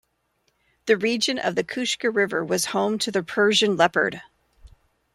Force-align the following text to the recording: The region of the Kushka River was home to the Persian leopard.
The 0.87 0.97
region 0.97 1.37
of 1.37 1.53
the 1.53 1.63
Kushka 1.63 2.09
River 2.09 2.43
was 2.43 2.65
home 2.73 2.97
to 2.97 3.11
the 3.11 3.21
Persian 3.21 3.77
leopard. 3.77 4.19